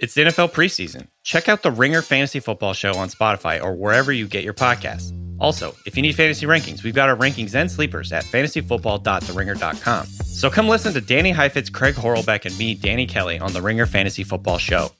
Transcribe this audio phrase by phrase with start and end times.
[0.00, 1.08] It's the NFL preseason.
[1.22, 5.12] Check out the Ringer Fantasy Football Show on Spotify or wherever you get your podcasts.
[5.40, 10.06] Also, if you need fantasy rankings, we've got our rankings and sleepers at fantasyfootball.theringer.com.
[10.06, 13.86] So come listen to Danny Heifetz, Craig Horlbeck, and me, Danny Kelly, on the Ringer
[13.86, 14.90] Fantasy Football Show.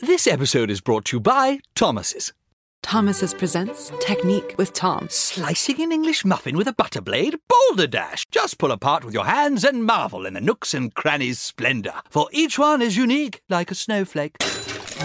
[0.00, 2.32] This episode is brought to you by Thomas's.
[2.88, 5.08] Thomas's presents Technique with Tom.
[5.10, 7.36] Slicing an English muffin with a butter blade?
[7.46, 8.24] Boulder Dash!
[8.30, 12.30] Just pull apart with your hands and marvel in the nooks and crannies' splendor, for
[12.32, 14.38] each one is unique like a snowflake.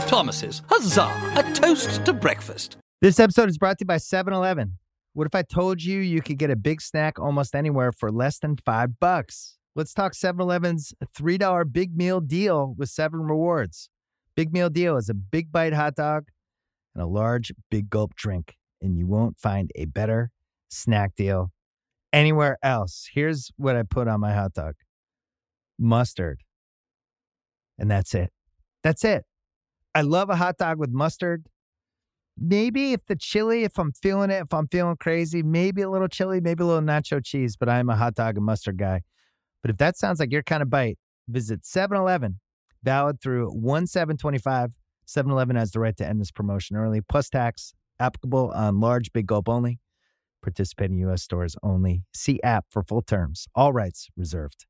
[0.08, 1.12] Thomas's, huzzah!
[1.36, 2.78] A toast to breakfast.
[3.02, 4.78] This episode is brought to you by 7 Eleven.
[5.12, 8.40] What if I told you you could get a big snack almost anywhere for less
[8.40, 9.58] than five bucks?
[9.76, 13.90] Let's talk 7 Eleven's $3 big meal deal with seven rewards.
[14.38, 16.30] Big meal deal is a big bite hot dog
[16.94, 20.32] and a large big gulp drink, and you won't find a better
[20.70, 21.52] snack deal
[22.12, 23.10] anywhere else.
[23.14, 24.76] Here's what I put on my hot dog
[25.80, 26.42] mustard.
[27.78, 28.32] And that's it.
[28.84, 29.26] That's it.
[29.96, 31.46] I love a hot dog with mustard.
[32.38, 36.08] Maybe if the chili, if I'm feeling it, if I'm feeling crazy, maybe a little
[36.08, 39.02] chili, maybe a little nacho cheese, but I'm a hot dog and mustard guy.
[39.62, 42.40] But if that sounds like your kind of bite, visit 7 Eleven,
[42.84, 43.88] valid through 1
[45.06, 45.32] 7 25.
[45.32, 49.12] 7 Eleven has the right to end this promotion early, plus tax, applicable on large
[49.14, 49.80] big gulp only.
[50.42, 51.24] Participating U.S.
[51.24, 52.04] stores only.
[52.14, 53.48] See app for full terms.
[53.56, 54.66] All rights reserved.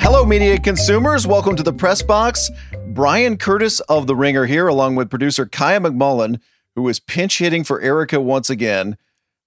[0.00, 1.26] Hello, media consumers.
[1.26, 2.50] Welcome to the press box.
[2.88, 6.40] Bryan Curtis of The Ringer here, along with producer Kaya McMullen,
[6.74, 8.96] who is pinch hitting for Erica once again.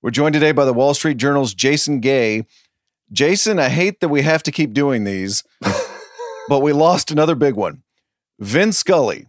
[0.04, 2.46] We're joined today by the Wall Street Journal's Jason Gay.
[3.14, 5.46] Jason, I hate that we have to keep doing these,
[6.50, 7.84] but we lost another big one.
[8.38, 9.28] Vin Scully,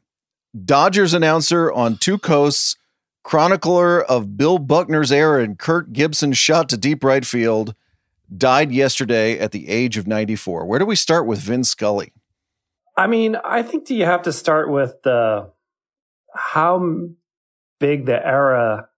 [0.65, 2.77] Dodgers announcer on two coasts,
[3.23, 7.77] chronicler of Bill Buckner's error and Kirk Gibson's shot to deep right field,
[8.37, 10.67] died yesterday at the age of 94.
[10.67, 12.13] Where do we start with Vin Scully?
[12.97, 15.53] I mean, I think do you have to start with the
[16.35, 17.11] how
[17.79, 18.89] big the era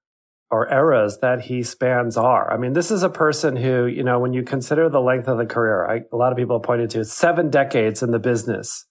[0.50, 2.52] or eras that he spans are.
[2.52, 5.38] I mean, this is a person who, you know, when you consider the length of
[5.38, 8.86] the career, I, a lot of people pointed to seven decades in the business,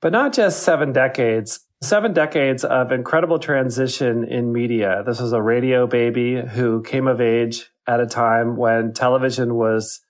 [0.00, 5.02] but not just seven decades, seven decades of incredible transition in media.
[5.04, 10.00] This was a radio baby who came of age at a time when television was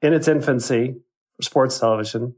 [0.00, 0.94] in its infancy,
[1.42, 2.34] sports television,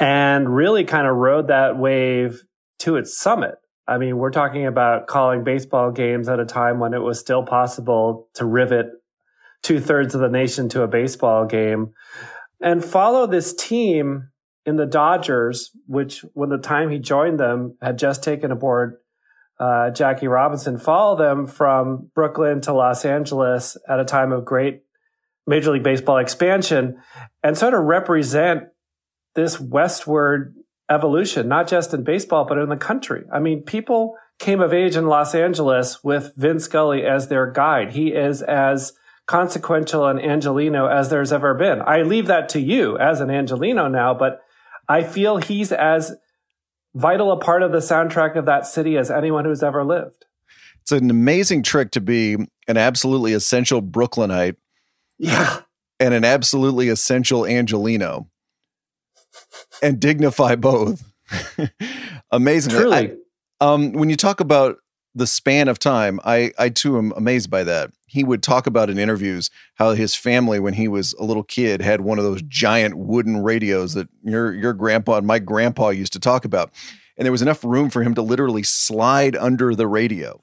[0.00, 2.42] and really kind of rode that wave
[2.80, 3.54] to its summit.
[3.86, 7.44] I mean, we're talking about calling baseball games at a time when it was still
[7.44, 8.86] possible to rivet
[9.62, 11.92] two thirds of the nation to a baseball game.
[12.60, 14.30] And follow this team
[14.64, 18.96] in the Dodgers, which when the time he joined them had just taken aboard
[19.58, 24.82] uh, Jackie Robinson, follow them from Brooklyn to Los Angeles at a time of great
[25.46, 26.96] Major League Baseball expansion.
[27.42, 28.64] And sort of represent
[29.34, 30.54] this westward
[30.90, 33.24] evolution, not just in baseball, but in the country.
[33.32, 37.92] I mean, people came of age in Los Angeles with Vin Scully as their guide.
[37.92, 38.92] He is as
[39.26, 41.80] consequential an Angeleno as there's ever been.
[41.80, 44.40] I leave that to you as an Angeleno now, but
[44.88, 46.14] I feel he's as
[46.94, 50.26] vital a part of the soundtrack of that city as anyone who's ever lived.
[50.82, 52.36] It's an amazing trick to be
[52.68, 54.56] an absolutely essential Brooklynite.
[55.18, 55.60] Yeah.
[56.00, 58.26] And an absolutely essential Angeleno
[59.82, 61.02] and dignify both.
[62.30, 62.72] Amazing.
[62.72, 62.96] Truly.
[62.96, 63.12] I,
[63.60, 64.78] um, when you talk about
[65.14, 67.92] the span of time, I, I too am amazed by that.
[68.06, 71.80] He would talk about in interviews how his family, when he was a little kid,
[71.80, 76.12] had one of those giant wooden radios that your your grandpa and my grandpa used
[76.14, 76.72] to talk about,
[77.16, 80.42] and there was enough room for him to literally slide under the radio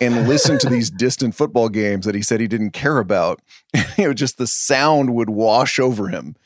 [0.00, 3.40] and listen to these distant football games that he said he didn't care about.
[3.96, 6.36] you know, just the sound would wash over him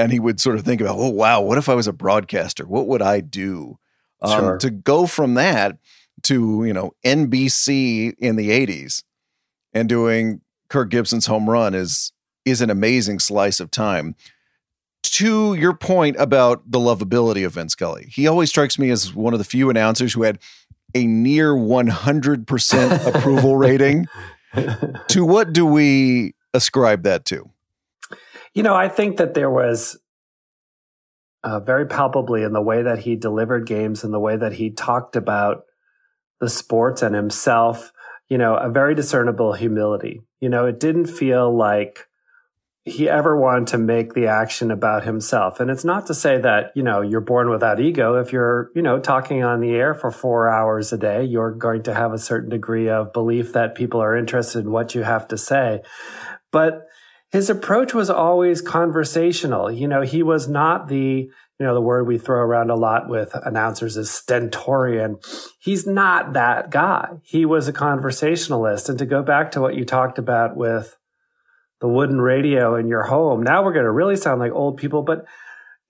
[0.00, 2.66] and he would sort of think about, oh wow, what if I was a broadcaster?
[2.66, 3.78] What would I do?
[4.22, 4.58] Um, Sure.
[4.58, 5.78] To go from that
[6.22, 9.02] to you know NBC in the '80s
[9.72, 12.12] and doing Kirk Gibson's home run is
[12.44, 14.14] is an amazing slice of time.
[15.02, 19.32] To your point about the lovability of Vin Scully, he always strikes me as one
[19.32, 20.38] of the few announcers who had
[20.94, 24.06] a near 100% approval rating.
[25.08, 27.50] to what do we ascribe that to?
[28.54, 29.98] You know, I think that there was
[31.42, 34.70] uh, very palpably in the way that he delivered games and the way that he
[34.70, 35.62] talked about
[36.40, 37.92] the sports and himself,
[38.28, 40.22] you know, a very discernible humility.
[40.40, 42.06] You know, it didn't feel like
[42.84, 45.60] he ever wanted to make the action about himself.
[45.60, 48.16] And it's not to say that, you know, you're born without ego.
[48.16, 51.82] If you're, you know, talking on the air for four hours a day, you're going
[51.84, 55.28] to have a certain degree of belief that people are interested in what you have
[55.28, 55.82] to say.
[56.50, 56.86] But
[57.30, 59.70] his approach was always conversational.
[59.70, 63.08] You know, he was not the, you know, the word we throw around a lot
[63.08, 65.18] with announcers is stentorian.
[65.60, 67.08] He's not that guy.
[67.22, 68.88] He was a conversationalist.
[68.88, 70.96] And to go back to what you talked about with
[71.80, 73.42] the wooden radio in your home.
[73.42, 75.24] Now we're going to really sound like old people, but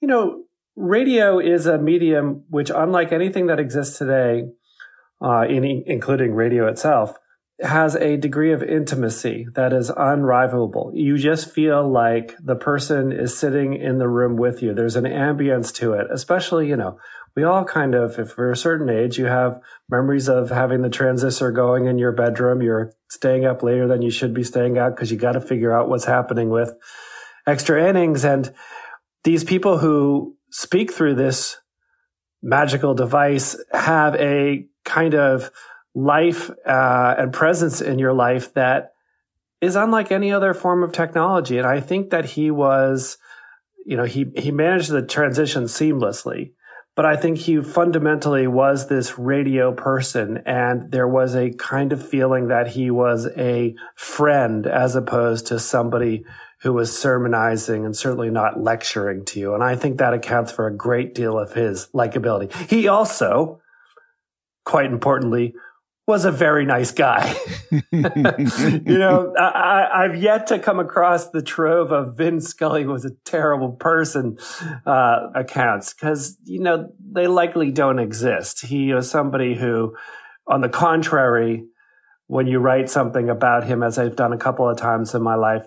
[0.01, 0.45] you know,
[0.77, 4.45] radio is a medium which, unlike anything that exists today,
[5.23, 7.17] uh, in, including radio itself,
[7.63, 10.93] has a degree of intimacy that is unrivalable.
[10.95, 14.73] You just feel like the person is sitting in the room with you.
[14.73, 16.99] There's an ambience to it, especially, you know,
[17.37, 20.91] we all kind of, if we're a certain age, you have memories of having the
[20.91, 22.61] transistor going in your bedroom.
[22.63, 25.73] You're staying up later than you should be staying out because you got to figure
[25.73, 26.75] out what's happening with
[27.47, 28.25] extra innings.
[28.25, 28.53] And
[29.23, 31.57] these people who speak through this
[32.43, 35.51] magical device have a kind of
[35.95, 38.93] life uh, and presence in your life that
[39.61, 41.59] is unlike any other form of technology.
[41.59, 43.19] And I think that he was,
[43.85, 46.53] you know, he he managed the transition seamlessly
[47.01, 50.43] but I think he fundamentally was this radio person.
[50.45, 55.59] And there was a kind of feeling that he was a friend as opposed to
[55.59, 56.25] somebody
[56.61, 59.55] who was sermonizing and certainly not lecturing to you.
[59.55, 62.53] And I think that accounts for a great deal of his likability.
[62.69, 63.63] He also,
[64.67, 65.55] quite importantly,
[66.11, 67.37] was a very nice guy.
[67.71, 73.13] you know, I, have yet to come across the trove of Vin Scully was a
[73.25, 74.37] terrible person
[74.85, 78.67] uh, accounts because, you know, they likely don't exist.
[78.67, 79.95] He was somebody who,
[80.49, 81.65] on the contrary,
[82.27, 85.37] when you write something about him, as I've done a couple of times in my
[85.37, 85.65] life,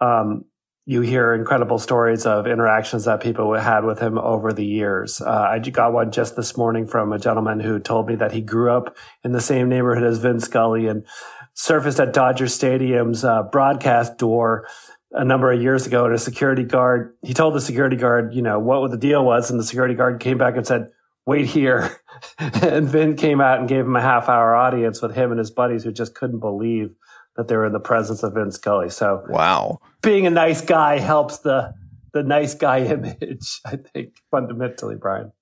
[0.00, 0.44] um,
[0.86, 5.20] you hear incredible stories of interactions that people had with him over the years.
[5.20, 8.42] Uh, I got one just this morning from a gentleman who told me that he
[8.42, 11.06] grew up in the same neighborhood as Vin Scully and
[11.54, 14.66] surfaced at Dodger Stadium's uh, broadcast door
[15.12, 16.04] a number of years ago.
[16.04, 19.50] And a security guard, he told the security guard, you know, what the deal was.
[19.50, 20.90] And the security guard came back and said,
[21.24, 21.96] wait here.
[22.38, 25.50] and Vin came out and gave him a half hour audience with him and his
[25.50, 26.94] buddies who just couldn't believe
[27.36, 28.90] that they were in the presence of Vin Scully.
[28.90, 31.74] So wow, being a nice guy helps the
[32.12, 33.60] the nice guy image.
[33.66, 35.32] I think fundamentally, Bryan.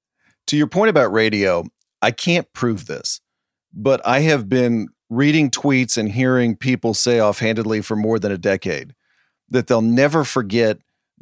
[0.48, 1.64] To your point about radio,
[2.00, 3.20] I can't prove this,
[3.72, 8.38] but I have been reading tweets and hearing people say offhandedly for more than a
[8.38, 8.94] decade
[9.50, 10.78] that they'll never forget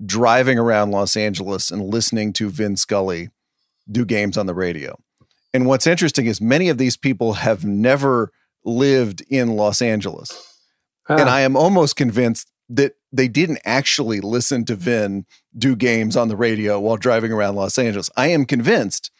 [0.06, 3.31] driving around Los Angeles and listening to Vin Scully
[3.90, 4.99] do games on the radio.
[5.52, 8.31] And what's interesting is many of these people have never
[8.64, 10.50] lived in Los Angeles.
[11.10, 11.34] And ah.
[11.34, 15.26] I am almost convinced that they didn't actually listen to Vin
[15.56, 18.10] do games on the radio while driving around Los Angeles.
[18.16, 19.10] I am convinced,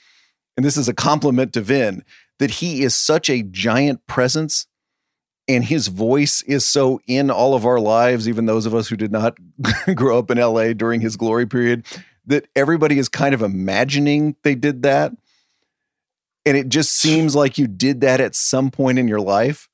[0.56, 2.04] and this is a compliment to Vin,
[2.38, 4.66] that he is such a giant presence
[5.48, 8.96] and his voice is so in all of our lives, even those of us who
[8.96, 9.37] did not
[9.96, 11.84] grow up in LA during his glory period,
[12.26, 15.10] that everybody is kind of imagining they did that.
[16.46, 19.69] And it just seems like you did that at some point in your life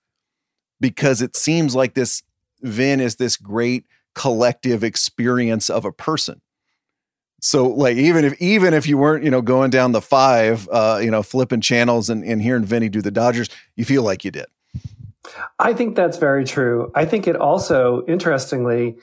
[0.81, 2.23] because it seems like this
[2.62, 3.84] Vin is this great
[4.14, 6.40] collective experience of a person.
[7.40, 10.99] So like even if even if you weren't, you know, going down the five, uh,
[11.02, 14.31] you know, flipping channels and, and hearing Vinny do the Dodgers, you feel like you
[14.31, 14.46] did.
[15.58, 16.90] I think that's very true.
[16.95, 18.97] I think it also, interestingly,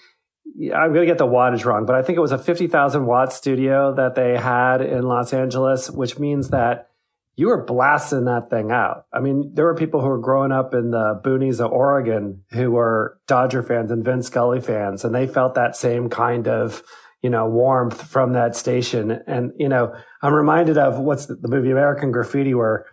[0.74, 3.34] I'm going to get the wattage wrong, but I think it was a 50,000 watt
[3.34, 6.90] studio that they had in Los Angeles, which means that
[7.36, 9.08] you were blasting that thing out.
[9.12, 12.72] I mean, there were people who were growing up in the boonies of Oregon who
[12.72, 16.84] were Dodger fans and Vin Scully fans, and they felt that same kind of,
[17.24, 19.20] you know, warmth from that station.
[19.26, 22.86] And, you know, I'm reminded of what's the, the movie American Graffiti where,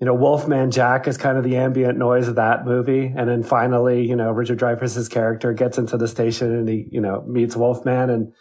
[0.00, 3.12] you know, Wolfman Jack is kind of the ambient noise of that movie.
[3.16, 7.00] And then finally, you know, Richard Dreyfuss's character gets into the station and he, you
[7.00, 8.10] know, meets Wolfman.
[8.10, 8.32] And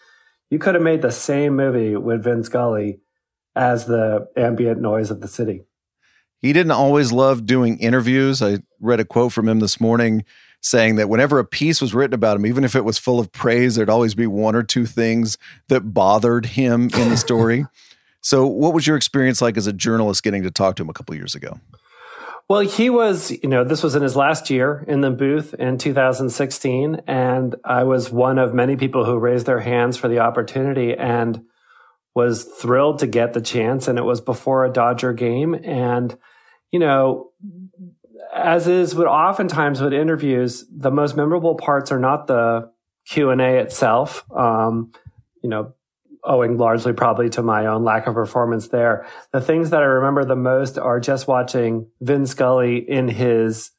[0.50, 3.01] you could have made the same movie with Vin Scully
[3.55, 5.63] as the ambient noise of the city.
[6.39, 8.41] He didn't always love doing interviews.
[8.41, 10.25] I read a quote from him this morning
[10.60, 13.31] saying that whenever a piece was written about him, even if it was full of
[13.31, 17.65] praise, there'd always be one or two things that bothered him in the story.
[18.22, 20.93] so, what was your experience like as a journalist getting to talk to him a
[20.93, 21.60] couple years ago?
[22.50, 25.77] Well, he was, you know, this was in his last year in the booth in
[25.77, 27.01] 2016.
[27.07, 30.93] And I was one of many people who raised their hands for the opportunity.
[30.93, 31.45] And
[32.15, 35.55] was thrilled to get the chance and it was before a Dodger game.
[35.63, 36.15] And,
[36.72, 37.32] you know,
[38.34, 42.72] as is with oftentimes with interviews, the most memorable parts are not the
[43.05, 44.25] Q and A itself.
[44.36, 44.91] Um,
[45.41, 45.74] you know,
[46.24, 49.05] owing largely probably to my own lack of performance there.
[49.32, 53.72] The things that I remember the most are just watching Vin Scully in his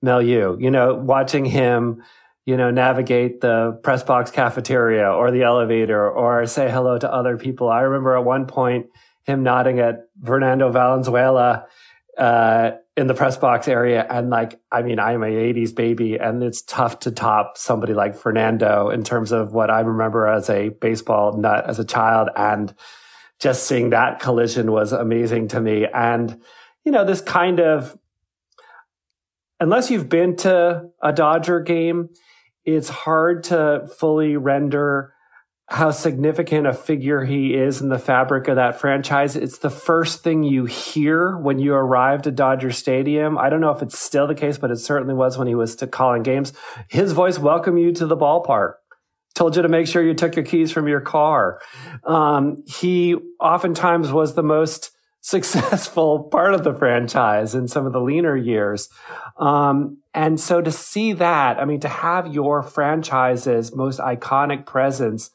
[0.00, 0.56] milieu.
[0.60, 2.02] You know, watching him
[2.48, 7.36] you know, navigate the press box cafeteria or the elevator or say hello to other
[7.36, 7.68] people.
[7.68, 8.86] I remember at one point
[9.24, 11.66] him nodding at Fernando Valenzuela
[12.16, 14.06] uh, in the press box area.
[14.08, 18.16] And like, I mean, I'm an 80s baby and it's tough to top somebody like
[18.16, 22.30] Fernando in terms of what I remember as a baseball nut as a child.
[22.34, 22.74] And
[23.38, 25.84] just seeing that collision was amazing to me.
[25.84, 26.40] And,
[26.82, 27.98] you know, this kind of,
[29.60, 32.08] unless you've been to a Dodger game,
[32.74, 35.14] it's hard to fully render
[35.70, 39.36] how significant a figure he is in the fabric of that franchise.
[39.36, 43.36] It's the first thing you hear when you arrived at Dodger Stadium.
[43.36, 45.76] I don't know if it's still the case, but it certainly was when he was
[45.76, 46.54] to calling games.
[46.88, 48.74] His voice welcomed you to the ballpark.
[49.34, 51.60] Told you to make sure you took your keys from your car.
[52.02, 54.90] Um, he oftentimes was the most
[55.28, 58.88] successful part of the franchise in some of the leaner years.
[59.36, 65.30] Um, and so to see that, I mean, to have your franchise's most iconic presence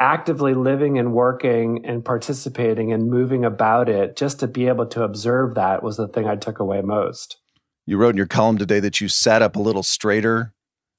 [0.00, 5.02] actively living and working and participating and moving about it, just to be able to
[5.02, 7.38] observe that was the thing I took away most.
[7.86, 10.54] You wrote in your column today that you sat up a little straighter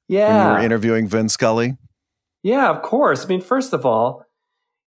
[0.07, 0.27] yeah.
[0.27, 1.77] when you were interviewing Vin Scully.
[2.43, 3.25] Yeah, of course.
[3.25, 4.24] I mean, first of all,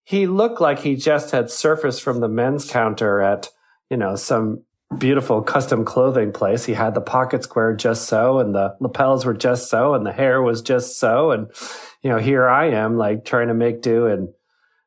[0.08, 3.50] he looked like he just had surfaced from the men's counter at,
[3.90, 4.64] you know, some
[4.96, 6.64] beautiful custom clothing place.
[6.64, 10.12] He had the pocket square just so, and the lapels were just so, and the
[10.12, 11.30] hair was just so.
[11.30, 11.50] And,
[12.00, 14.30] you know, here I am like trying to make do and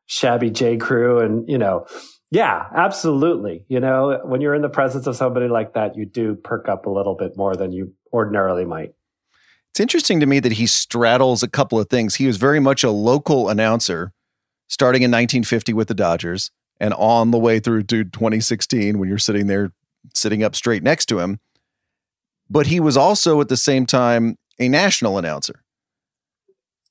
[0.08, 0.78] shabby J.
[0.78, 1.20] Crew.
[1.20, 1.86] And, you know,
[2.32, 3.64] yeah, absolutely.
[3.68, 6.88] You know, when you're in the presence of somebody like that, you do perk up
[6.88, 8.96] a little bit more than you ordinarily might.
[9.70, 12.16] It's interesting to me that he straddles a couple of things.
[12.16, 14.14] He was very much a local announcer
[14.72, 16.50] starting in 1950 with the Dodgers
[16.80, 19.74] and on the way through to 2016 when you're sitting there
[20.14, 21.42] sitting up straight next to him.
[22.50, 25.62] But he was also at the same time a national announcer.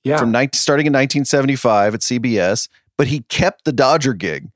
[0.04, 0.18] Yeah.
[0.18, 2.68] From 19, starting in 1975 at CBS,
[2.99, 4.50] but he kept the Dodger gig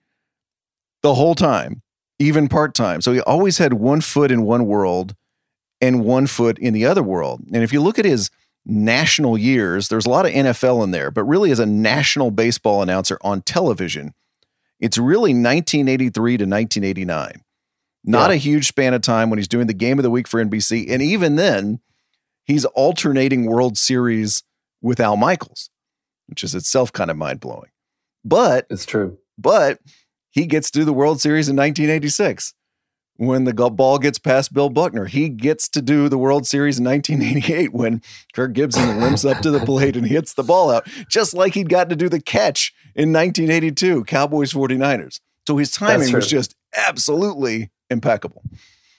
[1.02, 1.80] the whole time,
[2.18, 3.00] even part time.
[3.00, 5.14] So he always had one foot in one world
[5.80, 7.42] and one foot in the other world.
[7.52, 8.30] And if you look at his
[8.66, 12.82] national years, there's a lot of NFL in there, but really as a national baseball
[12.82, 14.14] announcer on television,
[14.80, 17.42] it's really 1983 to 1989.
[18.04, 18.34] Not yeah.
[18.34, 20.90] a huge span of time when he's doing the game of the week for NBC.
[20.90, 21.80] And even then,
[22.44, 24.42] he's alternating World Series
[24.82, 25.70] with Al Michaels,
[26.26, 27.70] which is itself kind of mind blowing.
[28.24, 29.18] But it's true.
[29.38, 29.78] But
[30.30, 32.52] he gets to the World Series in 1986
[33.16, 35.06] when the ball gets past Bill Buckner.
[35.06, 38.02] He gets to do the World Series in 1988 when
[38.32, 41.68] Kirk Gibson limps up to the plate and hits the ball out, just like he'd
[41.68, 45.20] gotten to do the catch in 1982, Cowboys 49ers.
[45.46, 48.42] So his timing was just absolutely impeccable.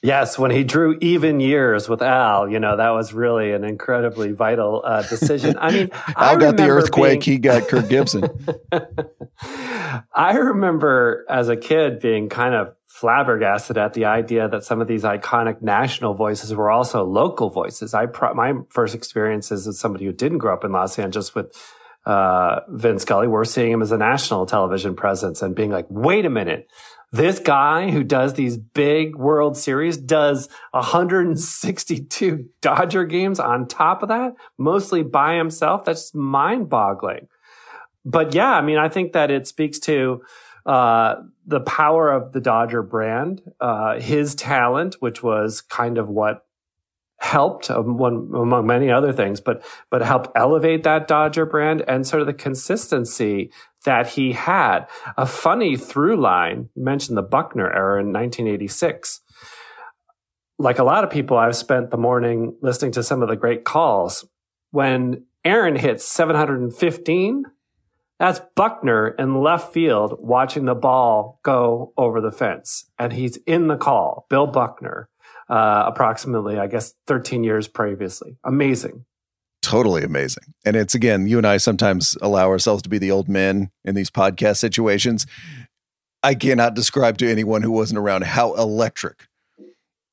[0.05, 4.33] Yes, when he drew even years with Al, you know, that was really an incredibly
[4.33, 5.57] vital uh, decision.
[5.59, 7.37] I mean, Al I got the earthquake, being...
[7.37, 8.29] he got Kirk Gibson.
[10.13, 14.87] I remember as a kid being kind of flabbergasted at the idea that some of
[14.87, 17.95] these iconic national voices were also local voices.
[17.95, 21.51] I pro- my first experiences as somebody who didn't grow up in Los Angeles with
[22.05, 26.25] uh, Vin Scully, we're seeing him as a national television presence and being like, wait
[26.25, 26.69] a minute.
[27.11, 34.09] This guy who does these big World Series does 162 Dodger games on top of
[34.09, 35.85] that, mostly by himself.
[35.85, 37.27] That's mind boggling.
[38.03, 40.21] But yeah, I mean, I think that it speaks to
[40.65, 46.44] uh, the power of the Dodger brand, uh, his talent, which was kind of what
[47.25, 52.05] helped um, one among many other things, but but helped elevate that Dodger brand and
[52.05, 53.51] sort of the consistency
[53.83, 54.85] that he had.
[55.17, 59.21] A funny through line, mentioned the Buckner error in 1986.
[60.57, 63.65] Like a lot of people, I've spent the morning listening to some of the great
[63.65, 64.25] calls.
[64.71, 67.43] When Aaron hits 715,
[68.19, 72.89] that's Buckner in left field watching the ball go over the fence.
[72.97, 75.09] And he's in the call, Bill Buckner,
[75.49, 78.37] uh, approximately, I guess, 13 years previously.
[78.43, 79.05] Amazing.
[79.61, 80.53] Totally amazing.
[80.63, 83.95] And it's again, you and I sometimes allow ourselves to be the old men in
[83.95, 85.25] these podcast situations.
[86.21, 89.27] I cannot describe to anyone who wasn't around how electric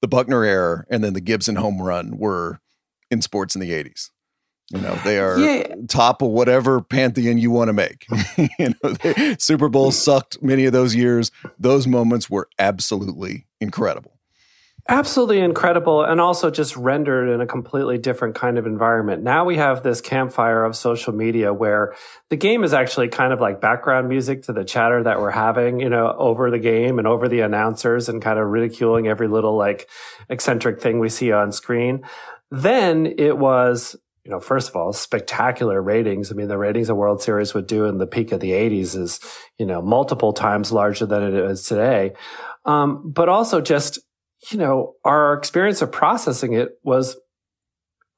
[0.01, 2.61] the Buckner error and then the Gibson home run were
[3.11, 4.11] in sports in the 80s.
[4.71, 5.75] You know, they are yeah.
[5.87, 8.07] top of whatever pantheon you want to make.
[8.59, 11.31] you know, they, Super Bowl sucked many of those years.
[11.59, 14.19] Those moments were absolutely incredible.
[14.89, 19.23] Absolutely incredible, and also just rendered in a completely different kind of environment.
[19.23, 21.95] Now we have this campfire of social media where
[22.31, 25.79] the game is actually kind of like background music to the chatter that we're having,
[25.79, 29.57] you know, over the game and over the announcers and kind of ridiculing every little
[29.57, 29.89] like
[30.29, 32.03] eccentric thing we see on screen.
[32.51, 36.31] Then it was you know, first of all, spectacular ratings.
[36.31, 38.97] I mean, the ratings a World Series would do in the peak of the 80s
[38.97, 39.19] is,
[39.59, 42.13] you know, multiple times larger than it is today.
[42.65, 43.99] Um, but also just,
[44.51, 47.17] you know, our experience of processing it was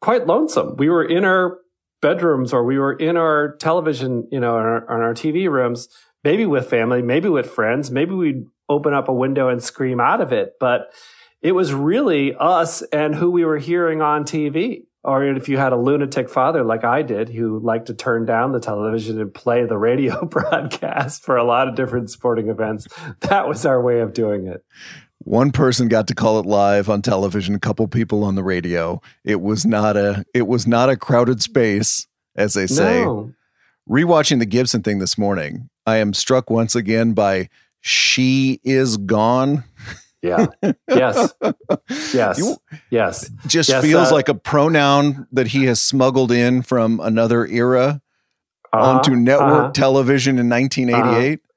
[0.00, 0.76] quite lonesome.
[0.76, 1.58] We were in our
[2.00, 5.88] bedrooms or we were in our television, you know, on our, our TV rooms,
[6.22, 10.20] maybe with family, maybe with friends, maybe we'd open up a window and scream out
[10.20, 10.52] of it.
[10.60, 10.92] But
[11.42, 15.74] it was really us and who we were hearing on TV or if you had
[15.74, 19.66] a lunatic father like I did, who liked to turn down the television and play
[19.66, 22.88] the radio broadcast for a lot of different sporting events,
[23.20, 24.64] that was our way of doing it.
[25.24, 29.00] One person got to call it live on television, a couple people on the radio.
[29.24, 33.02] It was not a it was not a crowded space, as they say.
[33.02, 33.32] No.
[33.88, 37.48] Rewatching the Gibson thing this morning, I am struck once again by
[37.80, 39.64] she is gone.
[40.22, 40.46] Yeah.
[40.88, 41.34] Yes.
[42.12, 42.38] Yes.
[42.38, 42.56] You,
[42.90, 43.30] yes.
[43.46, 48.00] Just yes, feels uh, like a pronoun that he has smuggled in from another era
[48.72, 49.72] uh-huh, onto network uh-huh.
[49.72, 51.38] television in 1988.
[51.38, 51.53] Uh-huh.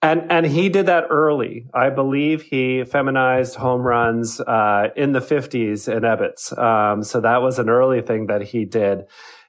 [0.00, 1.66] And and he did that early.
[1.74, 6.56] I believe he feminized home runs uh, in the 50s in Ebbets.
[6.56, 9.06] Um, so that was an early thing that he did.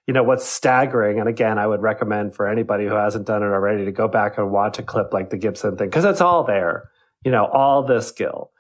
[0.07, 3.47] You know what's staggering, and again, I would recommend for anybody who hasn't done it
[3.47, 6.43] already to go back and watch a clip like the Gibson thing because it's all
[6.43, 6.89] there
[7.23, 8.51] you know, all the skill,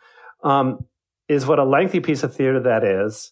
[0.43, 0.85] um,
[1.27, 3.31] is what a lengthy piece of theater that is.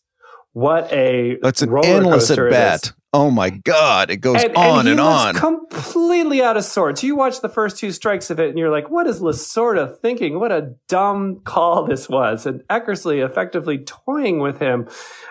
[0.54, 2.94] What a that's an endless at bat.
[3.14, 5.36] Oh my god, it goes and, on and, and on.
[5.36, 7.04] Completely out of sorts.
[7.04, 10.40] You watch the first two strikes of it, and you're like, "What is Lasorda thinking?
[10.40, 14.90] What a dumb call this was!" And Eckersley effectively toying with him.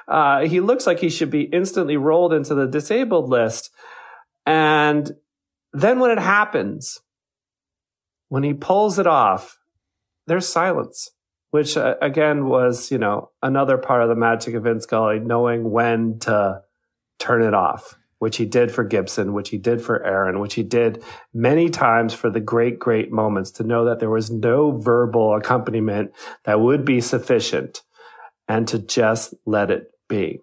[0.09, 3.71] Uh, he looks like he should be instantly rolled into the disabled list.
[4.47, 5.13] And
[5.73, 7.01] then when it happens,
[8.29, 9.59] when he pulls it off,
[10.27, 11.11] there's silence,
[11.51, 15.71] which uh, again was, you know, another part of the magic of Vin Scully, knowing
[15.71, 16.63] when to
[17.19, 20.63] turn it off, which he did for Gibson, which he did for Aaron, which he
[20.63, 21.03] did
[21.35, 26.13] many times for the great, great moments to know that there was no verbal accompaniment
[26.45, 27.83] that would be sufficient
[28.49, 30.41] and to just let it be.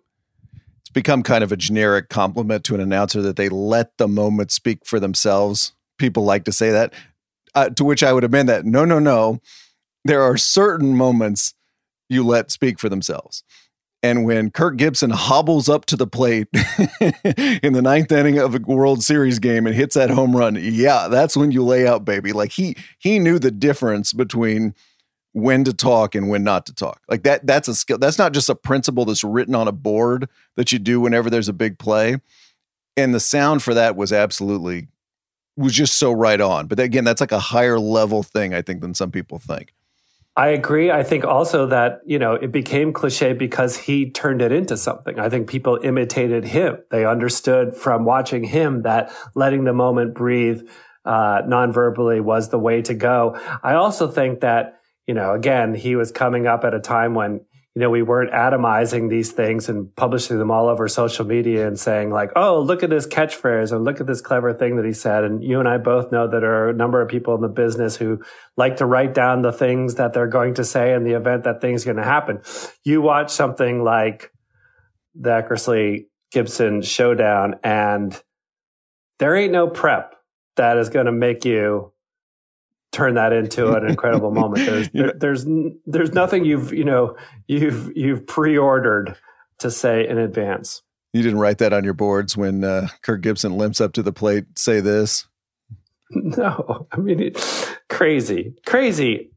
[0.82, 4.52] It's become kind of a generic compliment to an announcer that they let the moment
[4.52, 5.74] speak for themselves.
[5.98, 6.94] People like to say that.
[7.56, 9.40] Uh, to which I would amend that no, no, no
[10.06, 11.54] there are certain moments
[12.10, 13.44] you let speak for themselves.
[14.04, 16.50] And when Kirk Gibson hobbles up to the plate
[17.64, 21.08] in the ninth inning of a World Series game and hits that home run, yeah,
[21.08, 22.34] that's when you lay out, baby.
[22.34, 24.76] Like he he knew the difference between
[25.32, 27.02] when to talk and when not to talk.
[27.08, 27.98] Like that that's a skill.
[27.98, 31.50] That's not just a principle that's written on a board that you do whenever there's
[31.50, 32.18] a big play.
[32.98, 34.90] And the sound for that was absolutely
[35.56, 36.68] was just so right on.
[36.68, 39.74] But again, that's like a higher level thing I think than some people think.
[40.36, 40.90] I agree.
[40.90, 45.20] I think also that, you know, it became cliche because he turned it into something.
[45.20, 46.78] I think people imitated him.
[46.90, 50.68] They understood from watching him that letting the moment breathe
[51.06, 53.38] uh, non-verbally was the way to go.
[53.62, 57.42] I also think that, you know, again, he was coming up at a time when
[57.76, 61.80] you know, we weren't atomizing these things and publishing them all over social media and
[61.80, 64.94] saying like, oh, look at this catchphrase or look at this clever thing that he
[64.94, 65.24] said.
[65.24, 67.48] And you and I both know that there are a number of people in the
[67.48, 68.22] business who
[68.58, 71.62] like to write down the things that they're going to say in the event that
[71.62, 72.42] things are going to happen.
[72.84, 74.32] You watch something like
[75.16, 78.22] the Eckersley Gibson showdown and
[79.18, 80.16] there ain't no prep
[80.58, 81.93] that is going to make you
[82.94, 84.66] turn that into an incredible moment.
[84.66, 85.46] There's there, there's
[85.86, 89.18] there's nothing you've you know you've you've pre-ordered
[89.60, 90.82] to say in advance.
[91.12, 94.14] You didn't write that on your boards when uh, Kirk Gibson limps up to the
[94.14, 94.58] plate.
[94.58, 95.28] Say this.
[96.16, 99.32] No, I mean it, crazy, crazy.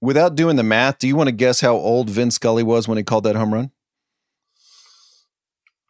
[0.00, 2.96] Without doing the math, do you want to guess how old Vin Scully was when
[2.96, 3.70] he called that home run?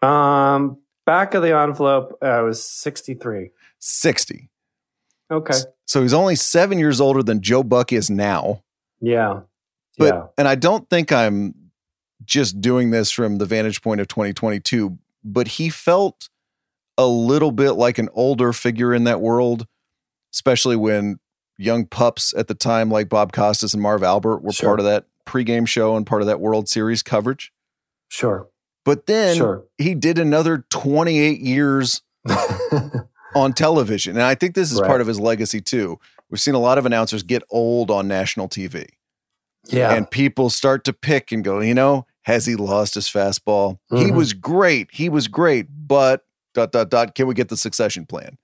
[0.03, 3.51] Um, back of the envelope, uh, I was sixty three.
[3.79, 4.51] Sixty.
[5.31, 5.59] Okay.
[5.87, 8.63] So he's only seven years older than Joe Buck is now.
[9.01, 9.41] Yeah.
[9.99, 10.27] But yeah.
[10.39, 11.55] and I don't think I'm
[12.25, 16.29] just doing this from the vantage point of 2022, but he felt
[16.97, 19.67] a little bit like an older figure in that world,
[20.33, 21.19] especially when
[21.59, 24.69] young pups at the time like Bob Costas and Marv Albert were sure.
[24.69, 27.53] part of that pregame show and part of that World Series coverage.
[28.09, 28.49] Sure.
[28.85, 29.65] But then sure.
[29.79, 32.03] he did another 28 years
[33.35, 34.17] on television.
[34.17, 34.87] And I think this is right.
[34.89, 35.99] part of his legacy too.
[36.31, 38.87] We've seen a lot of announcers get old on national TV.
[39.67, 39.93] Yeah.
[39.95, 43.79] And people start to pick and go, you know, has he lost his fastball?
[43.91, 44.15] He Mhm.
[44.17, 44.89] was great.
[44.93, 47.15] He was great, but dot dot dot.
[47.15, 48.39] Can we get the succession plan?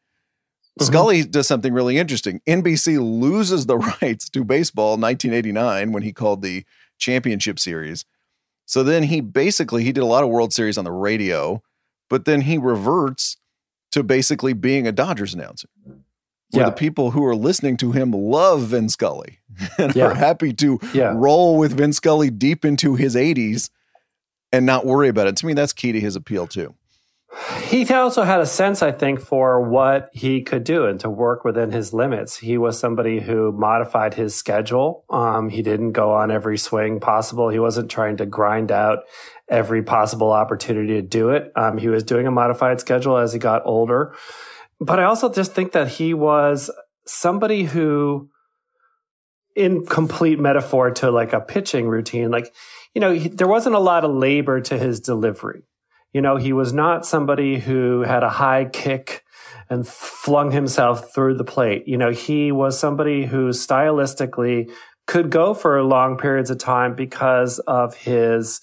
[0.81, 0.85] Mhm.
[0.87, 2.41] Scully does something really interesting.
[2.47, 6.65] NBC loses the rights to baseball in 1989 when he called the
[6.99, 8.05] championship series.
[8.67, 11.63] So then he basically he did a lot of World Series on the radio,
[12.11, 13.37] but then he reverts
[13.93, 15.69] to basically being a Dodgers announcer.
[15.85, 16.71] Where Yeah.
[16.71, 19.39] the people who are listening to him love Vin Scully
[19.79, 20.07] and Yeah.
[20.07, 21.13] are happy to Yeah.
[21.15, 23.71] roll with Vin Scully deep into his 80s
[24.53, 25.37] and not worry about it.
[25.37, 26.75] To me, that's key to his appeal too.
[27.69, 31.45] He also had a sense, I think, for what he could do and to work
[31.45, 32.39] within his limits.
[32.39, 35.05] He was somebody who modified his schedule.
[35.11, 37.51] Um, he didn't go on every swing possible.
[37.51, 39.01] He wasn't trying to grind out
[39.49, 41.53] every possible opportunity to do it.
[41.57, 44.15] Um, he was doing a modified schedule as he got older.
[44.81, 46.71] But I also just think that he was
[47.07, 48.29] somebody who,
[49.57, 52.55] in complete metaphor to like a pitching routine, like,
[52.95, 55.63] you know, he, there wasn't a lot of labor to his delivery.
[56.13, 59.25] You know, he was not somebody who had a high kick
[59.69, 61.87] and flung himself through the plate.
[61.87, 64.71] You know, he was somebody who stylistically
[65.07, 68.61] could go for long periods of time because of his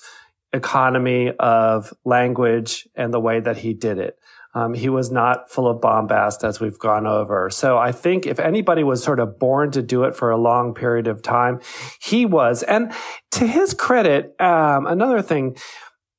[0.55, 4.17] economy of language and the way that he did it.
[4.55, 7.49] Um, he was not full of bombast as we've gone over.
[7.49, 10.73] So I think if anybody was sort of born to do it for a long
[10.73, 11.59] period of time,
[11.99, 12.63] he was.
[12.63, 12.93] And
[13.31, 15.57] to his credit, um, another thing,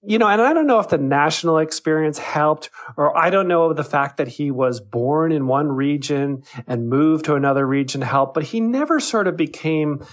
[0.03, 2.69] you know, and I don't know if the national experience helped,
[2.99, 6.91] or I don't know of the fact that he was born in one region and
[6.91, 10.07] moved to another region helped, but he never sort of became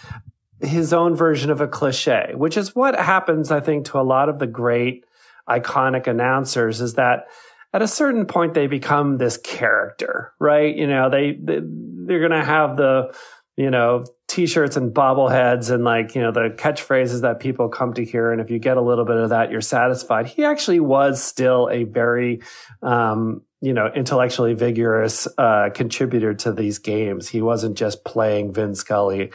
[0.64, 4.30] his own version of a cliche, which is what happens, I think, to a lot
[4.30, 5.06] of the great
[5.50, 7.28] iconic announcers is that
[7.74, 10.76] at a certain point they become this character, right?
[10.76, 13.14] You know, they, they they're going to have the,
[13.58, 18.04] you know, t-shirts and bobbleheads and like, you know, the catchphrases that people come to
[18.04, 18.32] hear.
[18.32, 20.28] And if you get a little bit of that, you're satisfied.
[20.28, 22.42] He actually was still a very,
[22.82, 27.30] um, you know, intellectually vigorous, uh, contributor to these games.
[27.30, 29.32] He wasn't just playing Vin Scully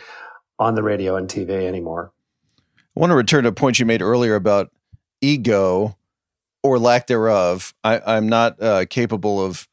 [0.59, 2.12] on the radio and TV anymore.
[2.97, 4.73] I want to return to a point you made earlier about
[5.21, 5.97] ego
[6.62, 7.75] or lack thereof.
[7.85, 9.68] I, I'm not uh, capable of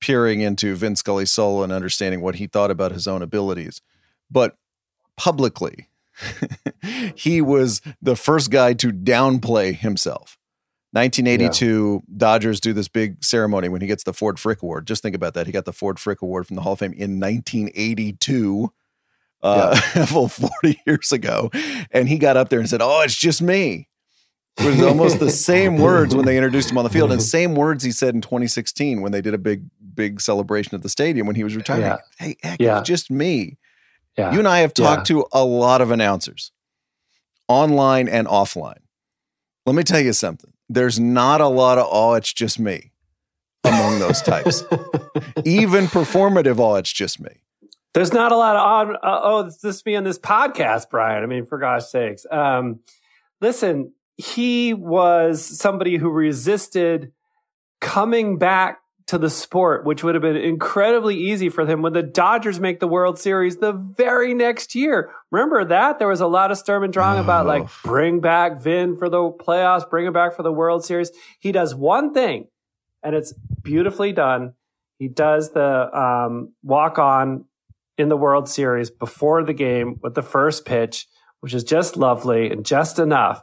[0.00, 3.80] peering into Vin Scully's soul and understanding what he thought about his own abilities.
[4.30, 4.56] But
[5.16, 5.88] publicly,
[7.14, 10.38] he was the first guy to downplay himself.
[10.92, 14.86] 1982, Dodgers do this big ceremony when he gets the Ford Frick Award.
[14.86, 15.46] Just think about that.
[15.46, 18.72] He got the Ford Frick Award from the Hall of Fame in 1982,
[19.42, 20.28] uh, full
[20.62, 21.50] 40 years ago.
[21.90, 23.88] And he got up there and said, Oh, it's just me.
[24.58, 27.54] It was almost the same words when they introduced him on the field, and same
[27.54, 29.62] words he said in 2016 when they did a big,
[29.94, 31.82] big celebration at the stadium when he was retiring.
[31.82, 31.98] Yeah.
[32.18, 32.80] Hey, heck, Yeah.
[32.80, 33.56] it's just me.
[34.16, 34.32] Yeah.
[34.32, 34.84] You and I have Yeah.
[34.86, 36.50] talked to a lot of announcers,
[37.46, 38.78] online and offline.
[39.64, 40.52] Let me tell you something.
[40.68, 42.90] There's not a lot of oh, it's just me
[43.64, 44.64] among those types.
[45.44, 47.30] Even performative, oh, it's just me.
[47.98, 48.96] There's not a lot of on.
[48.96, 51.24] Uh, oh, it's just me on this podcast, Bryan.
[51.24, 52.24] I mean, for gosh sakes.
[52.30, 52.78] Um,
[53.40, 57.10] listen, he was somebody who resisted
[57.80, 62.04] coming back to the sport, which would have been incredibly easy for him when the
[62.04, 65.10] Dodgers make the World Series the very next year.
[65.32, 65.98] Remember that?
[65.98, 67.70] There was a lot of Sturm and Drang about like Oh.
[67.82, 71.10] bring back Vin for the playoffs, bring him back for the World Series.
[71.40, 72.46] He does one thing,
[73.02, 73.32] and it's
[73.62, 74.52] beautifully done.
[75.00, 77.46] He does the um, walk on
[77.98, 81.06] in the World Series before the game with the first pitch,
[81.40, 83.42] which is just lovely and just enough.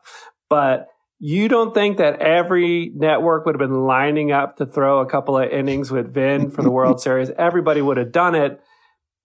[0.50, 0.88] But
[1.20, 5.38] you don't think that every network would have been lining up to throw a couple
[5.38, 7.30] of innings with Vin for the World Series?
[7.32, 8.60] Everybody would have done it.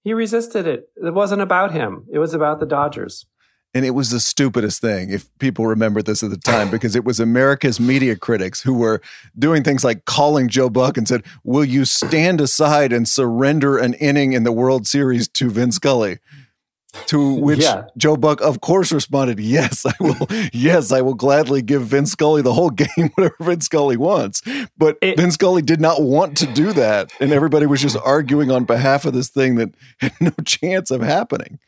[0.02, 0.88] He resisted it.
[0.96, 2.06] It wasn't about him.
[2.12, 3.26] It was about the Dodgers.
[3.72, 7.04] And it was the stupidest thing, if people remember this at the time, because it
[7.04, 9.00] was America's media critics who were
[9.38, 13.94] doing things like calling Joe Buck and said, Will you stand aside and surrender an
[13.94, 16.18] inning in the World Series to Vin Scully?
[17.06, 17.84] To which Yeah.
[17.96, 20.26] Joe Buck, of course, responded, Yes, I will.
[20.52, 24.42] yes, I will gladly give Vin Scully the whole game, whatever Vin Scully wants.
[24.76, 27.12] But It- Vin Scully did not want to do that.
[27.20, 31.02] And everybody was just arguing on behalf of this thing that had no chance of
[31.02, 31.60] happening.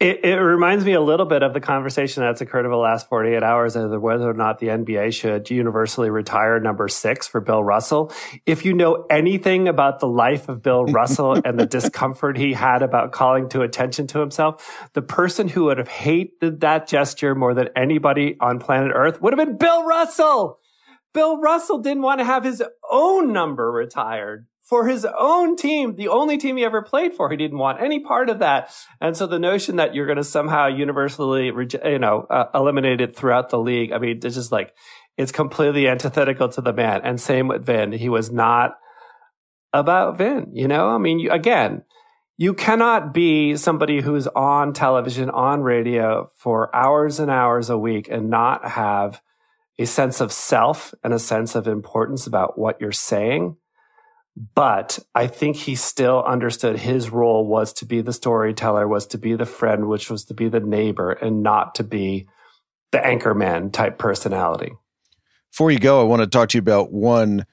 [0.00, 3.08] It, it reminds me a little bit of the conversation that's occurred over the last
[3.08, 7.40] 48 hours as to whether or not the NBA should universally retire number six for
[7.40, 8.12] Bill Russell.
[8.46, 12.82] If you know anything about the life of Bill Russell and the discomfort he had
[12.82, 17.52] about calling to attention to himself, the person who would have hated that gesture more
[17.52, 20.60] than anybody on planet Earth would have been Bill Russell.
[21.12, 26.08] Bill Russell didn't want to have his own number retired for his own team, the
[26.08, 27.30] only team he ever played for.
[27.30, 28.70] He didn't want any part of that.
[29.00, 33.16] And so the notion that you're going to somehow universally, you know, uh, eliminate it
[33.16, 34.74] throughout the league, I mean, it's just like,
[35.16, 37.00] it's completely antithetical to the man.
[37.02, 37.92] And same with Vin.
[37.92, 38.76] He was not
[39.72, 40.90] about Vin, you know?
[40.90, 41.82] I mean, you, again,
[42.36, 48.08] you cannot be somebody who's on television, on radio for hours and hours a week
[48.10, 49.22] and not have
[49.78, 53.56] a sense of self and a sense of importance about what you're saying
[54.54, 59.18] but I think he still understood his role was to be the storyteller, was to
[59.18, 62.28] be the friend, which was to be the neighbor and not to be
[62.92, 64.72] the anchorman type personality.
[65.50, 67.46] Before you go, I want to talk to you about one,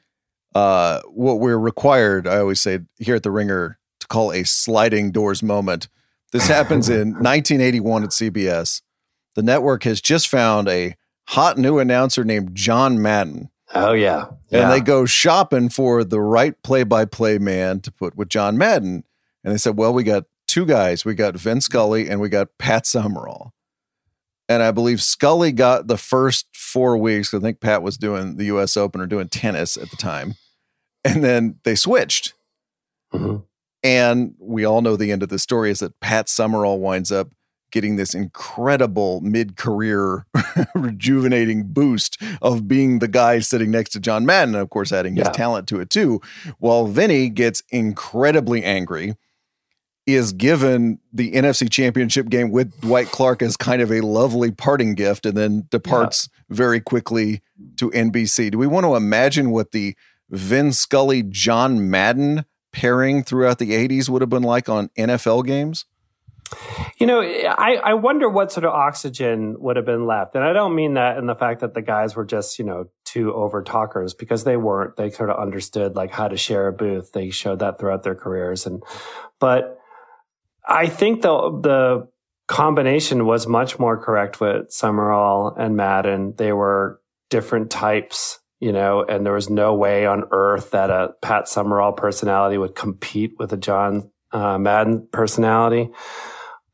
[0.53, 5.11] uh, what we're required, I always say here at The Ringer, to call a sliding
[5.11, 5.87] doors moment.
[6.31, 8.81] This happens in 1981 at CBS.
[9.35, 10.95] The network has just found a
[11.29, 14.27] hot new announcer named John Madden Oh yeah.
[14.49, 14.63] yeah.
[14.63, 19.03] And they go shopping for the right play-by-play man to put with John Madden.
[19.43, 21.03] And they said, "Well, we got two guys.
[21.03, 23.53] We got Vin Scully and we got Pat Summerall."
[24.47, 27.33] And I believe Scully got the first 4 weeks.
[27.33, 30.35] I think Pat was doing the US Open or doing tennis at the time.
[31.03, 32.33] And then they switched.
[33.13, 33.37] Mm-hmm.
[33.83, 37.29] And we all know the end of the story is that Pat Summerall winds up
[37.75, 40.25] getting this incredible mid-career
[40.75, 45.17] rejuvenating boost of being the guy sitting next to John Madden, and of course adding
[45.17, 46.21] his talent to it too.
[46.57, 49.15] While Vinny gets incredibly angry,
[50.05, 54.95] is given the NFC Championship game with Dwight Clark as kind of a lovely parting
[54.95, 56.55] gift, and then departs yeah.
[56.55, 57.41] very quickly
[57.75, 58.51] to NBC.
[58.51, 59.97] Do we want to imagine what the
[60.29, 65.85] Vin Scully John Madden pairing throughout the 80s would have been like on NFL games?
[66.97, 70.35] You know, I, I wonder what sort of oxygen would have been left.
[70.35, 72.85] And I don't mean that in the fact that the guys were just, you know,
[73.03, 74.95] two over talkers because they weren't.
[74.95, 77.11] They sort of understood like how to share a booth.
[77.11, 78.65] They showed that throughout their careers.
[78.65, 78.83] And,
[79.39, 79.79] but
[80.67, 81.31] I think the,
[81.61, 82.07] the
[82.47, 86.35] combination was much more correct with Summerall and Madden.
[86.37, 91.13] They were different types, you know, and there was no way on earth that a
[91.21, 95.89] Pat Summerall personality would compete with a John uh, Madden personality.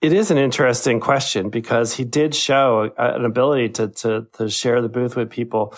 [0.01, 4.81] It is an interesting question because he did show an ability to, to, to share
[4.81, 5.75] the booth with people.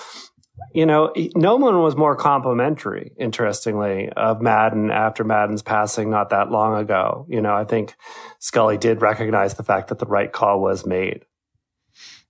[0.74, 6.52] You know, no one was more complimentary, interestingly, of Madden after Madden's passing not that
[6.52, 7.26] long ago.
[7.28, 7.96] You know, I think
[8.40, 11.26] Scully did recognize the fact that the right call was made.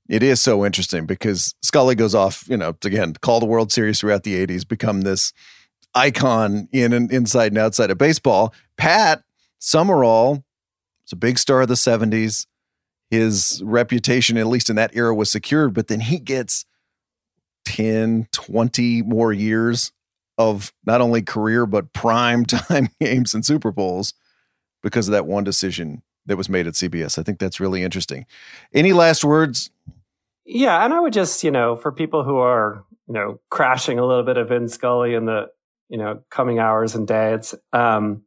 [0.09, 3.99] It is so interesting because Scully goes off, you know, again, call the World Series
[3.99, 5.31] throughout the 80s, become this
[5.93, 8.51] icon in and inside and outside of baseball.
[8.77, 9.23] Pat
[9.59, 10.43] Summerall
[11.13, 12.45] a big star of the 70s.
[13.09, 16.65] His reputation, at least in that era, was secured, but then he gets
[17.65, 19.91] 10, 20 more years
[20.37, 24.13] of not only career, but prime time games and Super Bowls
[24.81, 27.19] because of that one decision that was made at CBS.
[27.19, 28.25] I think that's really interesting.
[28.73, 29.69] Any last words?
[30.45, 34.05] Yeah, and I would just, you know, for people who are, you know, crashing a
[34.05, 35.47] little bit of Vin Scully in the,
[35.89, 38.23] you know, coming hours and days, um,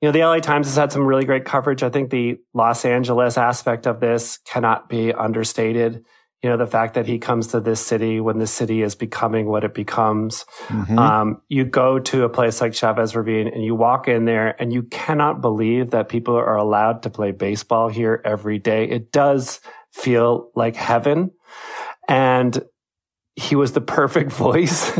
[0.00, 1.82] you know, the LA Times has had some really great coverage.
[1.82, 6.04] I think the Los Angeles aspect of this cannot be understated.
[6.42, 9.46] You know, the fact that he comes to this city when the city is becoming
[9.46, 10.46] what it becomes.
[10.68, 10.98] Mm-hmm.
[10.98, 14.72] Um, you go to a place like Chavez Ravine and you walk in there and
[14.72, 18.88] you cannot believe that people are allowed to play baseball here every day.
[18.88, 19.60] It does
[19.92, 21.32] feel like heaven.
[22.08, 22.62] And
[23.36, 24.92] he was the perfect voice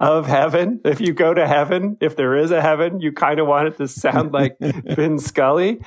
[0.00, 0.80] of heaven.
[0.84, 3.76] If you go to heaven, if there is a heaven, you kind of want it
[3.78, 5.80] to sound like Vin Scully.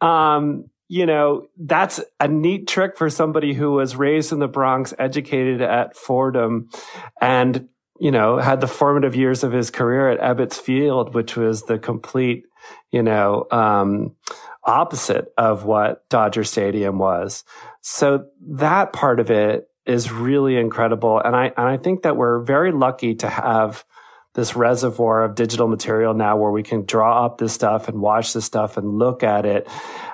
[0.00, 4.92] Um, you know, that's a neat trick for somebody who was raised in the Bronx,
[4.98, 6.68] educated at Fordham,
[7.20, 7.68] and,
[8.00, 11.78] you know, had the formative years of his career at Ebbets Field, which was the
[11.78, 12.42] complete,
[12.90, 14.16] you know, um,
[14.64, 17.44] opposite of what Dodger Stadium was.
[17.82, 21.20] So that part of it is really incredible.
[21.20, 23.84] And I, and I think that we're very lucky to have
[24.34, 28.32] this reservoir of digital material now where we can draw up this stuff and watch
[28.32, 29.68] this stuff and look at it.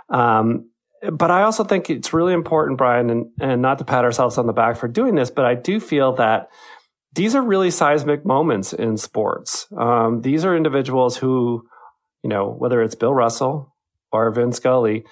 [0.08, 0.70] Um,
[1.12, 4.46] but I also think it's really important, Bryan, and, and not to pat ourselves on
[4.46, 6.48] the back for doing this, but I do feel that
[7.12, 9.68] these are really seismic moments in sports.
[9.76, 11.66] Um, these are individuals who,
[12.22, 13.76] you know, whether it's Bill Russell
[14.10, 15.04] or Vin Scully,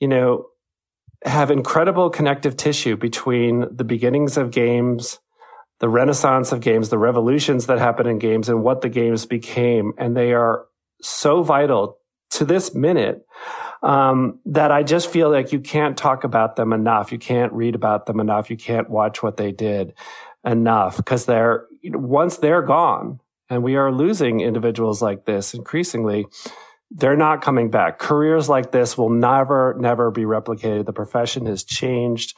[0.00, 0.46] you know,
[1.24, 5.20] have incredible connective tissue between the beginnings of games,
[5.80, 9.92] the renaissance of games, the revolutions that happen in games and what the games became.
[9.98, 10.66] And they are
[11.00, 11.98] so vital
[12.30, 13.26] to this minute
[13.82, 17.12] um, that I just feel like you can't talk about them enough.
[17.12, 18.50] You can't read about them enough.
[18.50, 19.94] You can't watch what they did
[20.44, 26.26] enough because they're once they're gone and we are losing individuals like this increasingly.
[26.94, 27.98] They're not coming back.
[27.98, 30.84] Careers like this will never, never be replicated.
[30.84, 32.36] The profession has changed.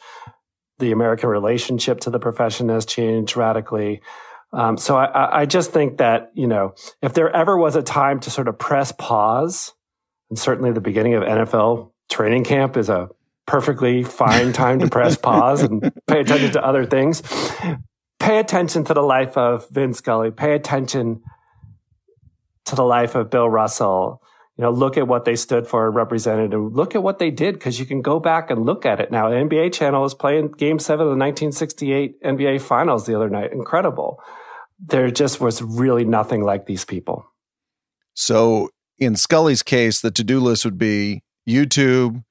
[0.79, 4.01] The American relationship to the profession has changed radically.
[4.53, 8.21] Um, so I, I just think that, you know, if there ever was a time
[8.21, 9.73] to sort of press pause,
[10.31, 13.09] and certainly the beginning of NFL training camp is a
[13.47, 17.23] perfectly fine time to press pause and pay attention to other things.
[18.21, 20.31] Pay attention to the life of Vin Scully.
[20.31, 21.23] Pay attention
[22.67, 24.23] to the life of Bill Russell.
[24.57, 27.31] You know, look at what they stood for and represented and look at what they
[27.31, 29.29] did because you can go back and look at it now.
[29.29, 33.53] The NBA channel was playing game seven of the 1968 NBA finals the other night.
[33.53, 34.23] Incredible.
[34.79, 37.27] There just was really nothing like these people.
[38.15, 42.23] So in Scully's case, the to do list would be YouTube,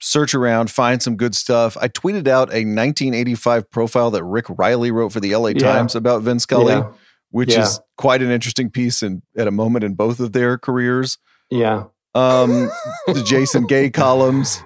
[0.00, 1.76] search around, find some good stuff.
[1.80, 5.72] I tweeted out a 1985 profile that Rick Reilly wrote for the LA yeah.
[5.72, 6.90] Times about Vin Scully, yeah.
[7.30, 7.62] Which yeah.
[7.62, 11.18] is quite an interesting piece and at a moment in both of their careers.
[11.50, 11.84] Yeah.
[12.14, 12.70] Um,
[13.06, 14.62] the Jason Gay columns.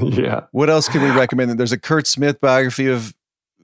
[0.00, 0.42] Yeah.
[0.52, 1.58] What else can we recommend?
[1.58, 3.14] There's a Curt Smith biography of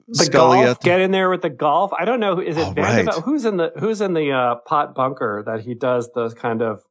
[0.07, 0.79] the Scully golf.
[0.81, 1.91] Get in there with the golf.
[1.97, 2.39] I don't know.
[2.39, 3.07] Is it oh, right.
[3.23, 6.83] Who's in the Who's in the uh, pot bunker that he does the kind of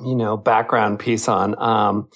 [0.00, 1.60] you know background piece on?
[1.60, 2.08] Um,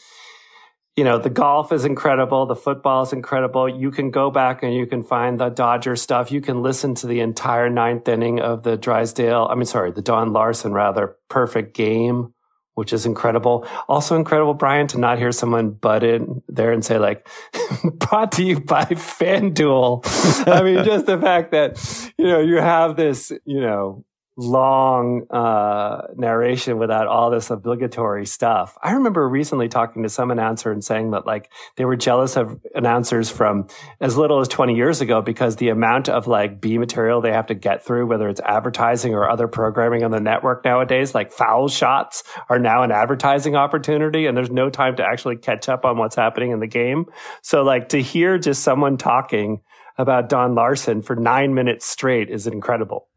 [0.97, 2.47] you know, the golf is incredible.
[2.47, 3.69] The football is incredible.
[3.69, 6.33] You can go back and you can find the Dodger stuff.
[6.33, 10.03] You can listen to the entire ninth inning of the Drysdale, I mean, sorry, the
[10.03, 12.35] Don Larsen rather perfect game,
[12.75, 13.67] which is incredible.
[13.89, 17.27] Also incredible, Bryan, to not hear someone butt in there and say like,
[17.95, 20.49] brought to you by FanDuel.
[20.49, 24.05] I mean, just the fact that, you know, you have this, you know,
[24.41, 28.79] long uh, narration without all this obligatory stuff.
[28.83, 32.59] I remember recently talking to some announcer and saying that like they were jealous of
[32.75, 33.69] announcers from
[34.01, 37.49] as little as 20 years ago because the amount of like B material they have
[37.49, 41.69] to get through, whether it's advertising or other programming on the network nowadays, like foul
[41.69, 45.99] shots are now an advertising opportunity and there's no time to actually catch up on
[45.99, 47.05] what's happening in the game.
[47.43, 49.61] So like to hear just someone talking
[49.99, 53.10] about Don Larsen for nine minutes straight is incredible.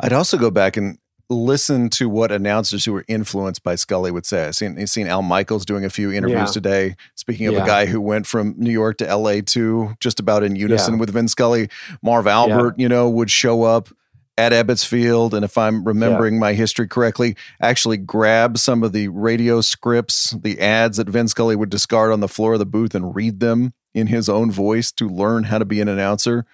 [0.00, 0.98] I'd also go back and
[1.30, 4.46] listen to what announcers who were influenced by Scully would say.
[4.46, 6.52] I've seen, I've seen Al Michaels doing a few interviews yeah.
[6.52, 6.96] today.
[7.16, 7.64] Speaking of yeah.
[7.64, 11.00] a guy who went from New York to LA to just about in unison yeah.
[11.00, 11.68] with Vin Scully,
[12.02, 13.88] Marv Albert, you know, would show up
[14.38, 19.08] at Ebbets Field, and if I'm remembering my history correctly, actually grab some of the
[19.08, 22.94] radio scripts, the ads that Vin Scully would discard on the floor of the booth
[22.94, 26.46] and read them in his own voice to learn how to be an announcer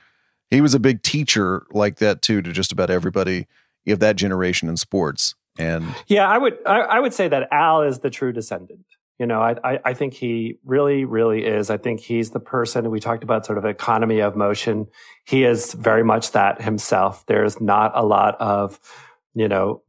[0.54, 3.46] he was a big teacher like that too to just about everybody
[3.86, 5.34] of that generation in sports.
[5.58, 8.86] And yeah, I would I, I would say that Al is the true descendant.
[9.18, 11.70] You know, I, I, I think he really, really is.
[11.70, 14.88] I think he's the person we talked about sort of economy of motion.
[15.24, 17.24] He is very much that himself.
[17.26, 18.80] There's not a lot of,
[19.32, 19.82] you know,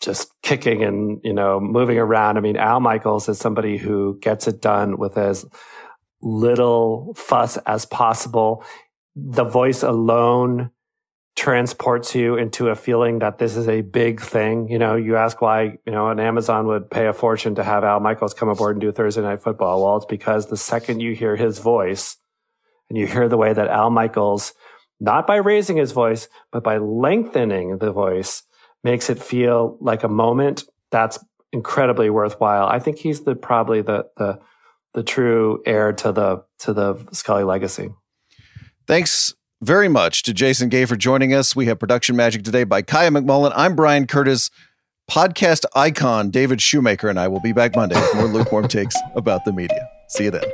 [0.00, 2.36] just kicking and, you know, moving around.
[2.36, 5.46] I mean, Al Michaels is somebody who gets it done with as
[6.20, 8.64] little fuss as possible
[9.14, 10.70] the voice alone
[11.34, 14.68] transports you into a feeling that this is a big thing.
[14.68, 17.84] You know, you ask why, you know, an Amazon would pay a fortune to have
[17.84, 19.82] Al Michaels come aboard and do Thursday night football.
[19.82, 22.18] Well, it's because the second you hear his voice
[22.88, 24.52] and you hear the way that Al Michaels,
[25.00, 28.42] not by raising his voice, but by lengthening the voice,
[28.84, 31.18] makes it feel like a moment that's
[31.52, 32.66] incredibly worthwhile.
[32.66, 34.40] I think he's the probably the the
[34.94, 37.90] the true heir to the to the Scully legacy.
[38.92, 41.56] Thanks very much to Jason Gay for joining us.
[41.56, 43.50] We have production magic today by Kaya McMullen.
[43.56, 44.50] I'm Bryan Curtis.
[45.10, 49.46] Podcast icon David Shoemaker and I will be back Monday with more lukewarm takes about
[49.46, 49.88] the media.
[50.08, 50.44] See you then.